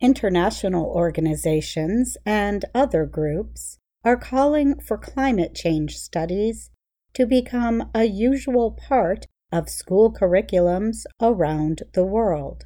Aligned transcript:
International 0.00 0.86
organizations 0.86 2.16
and 2.24 2.64
other 2.72 3.04
groups 3.04 3.78
are 4.04 4.16
calling 4.16 4.78
for 4.78 4.96
climate 4.96 5.54
change 5.54 5.96
studies 5.96 6.70
to 7.14 7.26
become 7.26 7.90
a 7.94 8.04
usual 8.04 8.70
part 8.70 9.26
of 9.50 9.68
school 9.68 10.12
curriculums 10.12 11.04
around 11.20 11.82
the 11.94 12.04
world. 12.04 12.64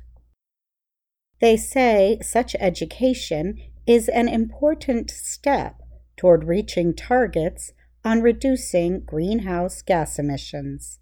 They 1.40 1.56
say 1.56 2.18
such 2.20 2.54
education 2.60 3.56
is 3.86 4.08
an 4.08 4.28
important 4.28 5.10
step 5.10 5.80
toward 6.16 6.44
reaching 6.44 6.94
targets 6.94 7.72
on 8.04 8.20
reducing 8.20 9.00
greenhouse 9.00 9.80
gas 9.80 10.18
emissions. 10.18 10.98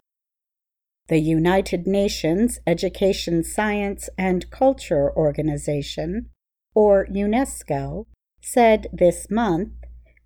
The 1.11 1.19
United 1.19 1.87
Nations 1.87 2.59
Education, 2.65 3.43
Science 3.43 4.07
and 4.17 4.49
Culture 4.49 5.11
Organization, 5.13 6.29
or 6.73 7.05
UNESCO, 7.07 8.05
said 8.41 8.87
this 8.93 9.29
month 9.29 9.73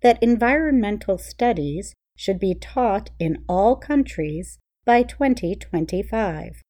that 0.02 0.22
environmental 0.22 1.18
studies 1.18 1.92
should 2.16 2.38
be 2.38 2.54
taught 2.54 3.10
in 3.18 3.42
all 3.48 3.74
countries 3.74 4.60
by 4.84 5.02
2025. 5.02 6.62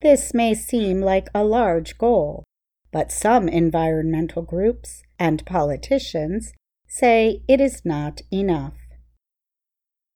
This 0.00 0.32
may 0.32 0.54
seem 0.54 1.02
like 1.02 1.28
a 1.34 1.44
large 1.44 1.98
goal, 1.98 2.42
but 2.90 3.12
some 3.12 3.50
environmental 3.50 4.40
groups 4.40 5.02
and 5.18 5.44
politicians 5.44 6.54
say 6.88 7.42
it 7.46 7.60
is 7.60 7.82
not 7.84 8.22
enough. 8.32 8.78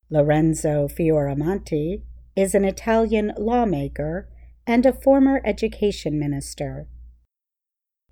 Lorenzo 0.09 0.88
Fioramonti 0.88 2.05
is 2.38 2.55
an 2.55 2.65
Italian 2.65 3.33
lawmaker 3.37 4.28
and 4.65 4.87
a 4.87 4.92
former 4.92 5.41
education 5.45 6.20
minister. 6.20 6.87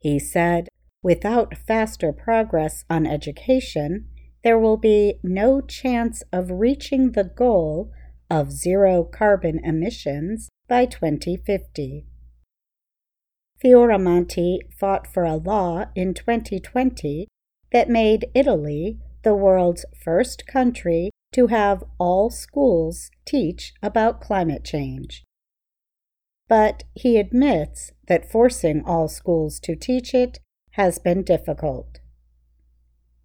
He 0.00 0.18
said, 0.18 0.68
Without 1.00 1.56
faster 1.56 2.12
progress 2.12 2.84
on 2.90 3.06
education, 3.06 4.08
there 4.42 4.58
will 4.58 4.78
be 4.78 5.20
no 5.22 5.60
chance 5.60 6.24
of 6.32 6.50
reaching 6.50 7.12
the 7.12 7.22
goal 7.22 7.92
of 8.28 8.50
zero 8.50 9.04
carbon 9.04 9.60
emissions 9.62 10.48
by 10.66 10.86
2050. 10.86 12.04
Fioramonti 13.64 14.58
fought 14.76 15.06
for 15.06 15.22
a 15.22 15.36
law 15.36 15.84
in 15.94 16.14
2020 16.14 17.28
that 17.70 17.88
made 17.88 18.26
Italy 18.34 18.98
the 19.22 19.34
world's 19.34 19.84
first 20.04 20.48
country 20.48 21.10
to 21.32 21.48
have 21.48 21.84
all 21.98 22.30
schools 22.30 23.10
teach 23.24 23.72
about 23.82 24.20
climate 24.20 24.64
change. 24.64 25.24
But 26.48 26.84
he 26.94 27.18
admits 27.18 27.92
that 28.08 28.30
forcing 28.30 28.82
all 28.84 29.08
schools 29.08 29.58
to 29.60 29.74
teach 29.74 30.14
it 30.14 30.38
has 30.72 30.98
been 30.98 31.22
difficult. 31.22 32.00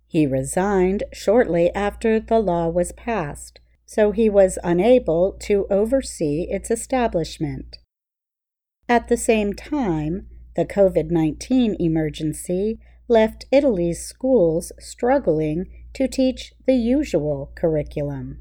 He 0.08 0.26
resigned 0.28 1.04
shortly 1.14 1.74
after 1.74 2.20
the 2.20 2.40
law 2.40 2.68
was 2.68 2.92
passed, 2.92 3.60
so 3.86 4.12
he 4.12 4.30
was 4.30 4.58
unable 4.64 5.34
to 5.42 5.68
oversee 5.70 6.48
its 6.50 6.72
establishment. 6.72 7.78
At 8.90 9.08
the 9.08 9.18
same 9.18 9.54
time, 9.54 10.28
the 10.56 10.66
COVID 10.66 11.12
19 11.12 11.78
emergency 11.80 12.80
left 13.08 13.46
Italy's 13.52 14.04
schools 14.04 14.72
struggling 14.80 15.66
to 15.94 16.08
teach 16.08 16.54
the 16.66 16.76
usual 16.76 17.52
curriculum. 17.56 18.40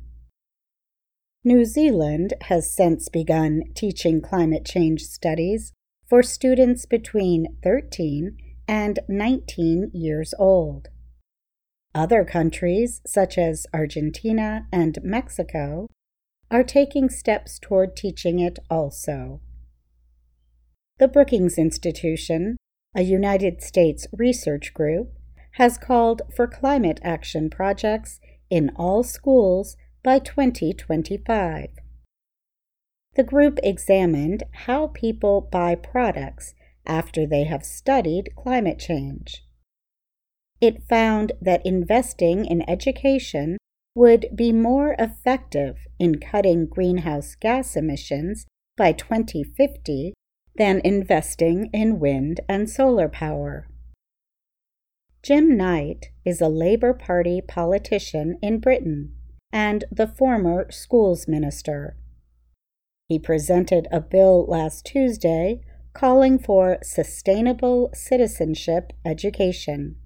New 1.42 1.64
Zealand 1.64 2.34
has 2.42 2.74
since 2.74 3.08
begun 3.08 3.62
teaching 3.74 4.20
climate 4.20 4.64
change 4.64 5.02
studies 5.02 5.72
for 6.06 6.22
students 6.22 6.84
between 6.84 7.56
13 7.62 8.36
and 8.68 8.98
19 9.08 9.90
years 9.94 10.34
old. 10.38 10.88
Other 11.94 12.24
countries, 12.24 13.00
such 13.06 13.38
as 13.38 13.66
Argentina 13.72 14.66
and 14.72 14.98
Mexico, 15.02 15.88
are 16.50 16.62
taking 16.62 17.08
steps 17.08 17.58
toward 17.58 17.96
teaching 17.96 18.38
it 18.38 18.58
also. 18.68 19.40
The 20.98 21.08
Brookings 21.08 21.56
Institution, 21.56 22.58
a 22.94 23.02
United 23.02 23.62
States 23.62 24.06
research 24.12 24.74
group, 24.74 25.12
has 25.52 25.78
called 25.78 26.22
for 26.34 26.46
climate 26.46 27.00
action 27.02 27.50
projects 27.50 28.20
in 28.48 28.70
all 28.76 29.02
schools 29.02 29.76
by 30.02 30.18
2025. 30.18 31.68
The 33.14 33.24
group 33.24 33.58
examined 33.62 34.44
how 34.66 34.88
people 34.88 35.40
buy 35.40 35.74
products 35.74 36.54
after 36.86 37.26
they 37.26 37.44
have 37.44 37.64
studied 37.64 38.30
climate 38.36 38.78
change. 38.78 39.44
It 40.60 40.82
found 40.88 41.32
that 41.40 41.64
investing 41.64 42.44
in 42.44 42.68
education 42.68 43.56
would 43.94 44.26
be 44.34 44.52
more 44.52 44.94
effective 44.98 45.76
in 45.98 46.18
cutting 46.18 46.66
greenhouse 46.66 47.34
gas 47.34 47.76
emissions 47.76 48.46
by 48.76 48.92
2050 48.92 50.14
than 50.56 50.80
investing 50.84 51.70
in 51.72 51.98
wind 51.98 52.40
and 52.48 52.68
solar 52.68 53.08
power. 53.08 53.66
Jim 55.22 55.54
Knight 55.54 56.08
is 56.24 56.40
a 56.40 56.48
Labour 56.48 56.94
Party 56.94 57.42
politician 57.42 58.38
in 58.40 58.58
Britain 58.58 59.14
and 59.52 59.84
the 59.92 60.06
former 60.06 60.70
schools 60.70 61.28
minister. 61.28 61.94
He 63.06 63.18
presented 63.18 63.86
a 63.92 64.00
bill 64.00 64.46
last 64.46 64.86
Tuesday 64.86 65.60
calling 65.92 66.38
for 66.38 66.78
sustainable 66.82 67.90
citizenship 67.92 68.94
education. 69.04 69.96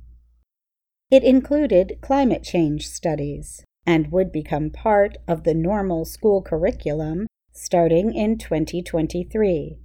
It 1.12 1.22
included 1.22 1.98
climate 2.00 2.42
change 2.42 2.88
studies 2.88 3.62
and 3.86 4.10
would 4.10 4.32
become 4.32 4.70
part 4.70 5.16
of 5.28 5.44
the 5.44 5.54
normal 5.54 6.04
school 6.04 6.42
curriculum 6.42 7.28
starting 7.52 8.12
in 8.12 8.36
2023. 8.36 9.78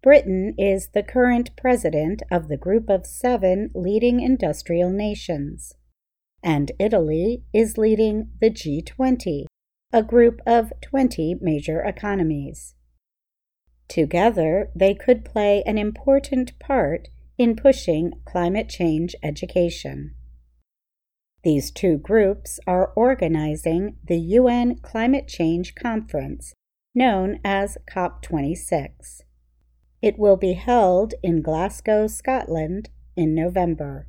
Britain 0.00 0.54
is 0.56 0.90
the 0.94 1.02
current 1.02 1.50
president 1.56 2.22
of 2.30 2.46
the 2.46 2.56
group 2.56 2.88
of 2.88 3.04
seven 3.04 3.70
leading 3.74 4.20
industrial 4.20 4.90
nations, 4.90 5.74
and 6.42 6.70
Italy 6.78 7.42
is 7.52 7.76
leading 7.76 8.30
the 8.40 8.50
G20, 8.50 9.46
a 9.92 10.02
group 10.04 10.40
of 10.46 10.72
20 10.82 11.36
major 11.40 11.82
economies. 11.82 12.76
Together, 13.88 14.70
they 14.76 14.94
could 14.94 15.24
play 15.24 15.64
an 15.66 15.78
important 15.78 16.56
part 16.60 17.08
in 17.36 17.56
pushing 17.56 18.12
climate 18.24 18.68
change 18.68 19.16
education. 19.22 20.14
These 21.42 21.70
two 21.72 21.98
groups 21.98 22.60
are 22.66 22.92
organizing 22.94 23.96
the 24.04 24.18
UN 24.18 24.76
Climate 24.76 25.26
Change 25.26 25.74
Conference, 25.74 26.54
known 26.94 27.40
as 27.44 27.78
COP26. 27.92 29.22
It 30.00 30.18
will 30.18 30.36
be 30.36 30.52
held 30.52 31.14
in 31.22 31.42
Glasgow, 31.42 32.06
Scotland 32.06 32.90
in 33.16 33.34
November. 33.34 34.06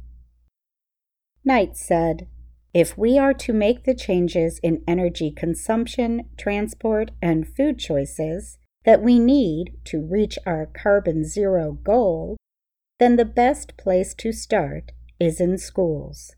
Knight 1.44 1.76
said, 1.76 2.28
If 2.74 2.98
we 2.98 3.18
are 3.18 3.34
to 3.34 3.54
make 3.54 3.84
the 3.84 3.96
changes 3.96 4.60
in 4.62 4.84
energy 4.88 5.32
consumption, 5.32 6.30
transport, 6.38 7.12
and 7.22 7.48
food 7.48 7.80
choices 7.80 8.60
that 8.86 9.02
we 9.02 9.18
need 9.18 9.74
to 9.86 10.06
reach 10.06 10.38
our 10.46 10.68
carbon 10.68 11.24
zero 11.24 11.72
goal, 11.72 12.38
then 13.00 13.16
the 13.16 13.26
best 13.26 13.76
place 13.78 14.14
to 14.16 14.32
start 14.32 14.92
is 15.20 15.42
in 15.42 15.58
schools. 15.58 16.36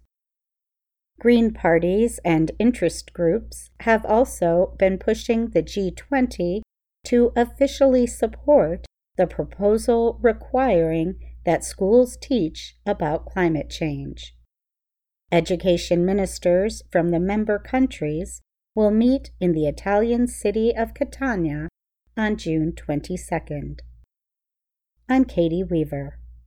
Green 1.20 1.54
parties 1.54 2.20
and 2.24 2.52
interest 2.58 3.14
groups 3.14 3.70
have 3.82 4.06
also 4.06 4.76
been 4.80 4.98
pushing 4.98 5.50
the 5.50 5.62
G20 5.62 6.62
to 7.06 7.32
officially 7.36 8.08
support 8.08 8.86
the 9.18 9.28
proposal 9.28 10.20
requiring 10.22 11.16
that 11.46 11.64
schools 11.64 12.18
teach 12.22 12.76
about 12.86 13.26
climate 13.26 13.70
change. 13.70 14.36
Education 15.32 16.06
ministers 16.06 16.82
from 16.92 17.10
the 17.10 17.20
member 17.20 17.58
countries 17.58 18.42
will 18.76 18.92
meet 18.92 19.32
in 19.40 19.54
the 19.54 19.68
Italian 19.68 20.28
city 20.28 20.74
of 20.76 20.94
Catania 20.94 21.68
on 22.16 22.38
June 22.38 22.74
22nd. 22.74 23.80
I'm 25.10 25.26
Katie 25.26 25.64
Weaver. 25.64 26.21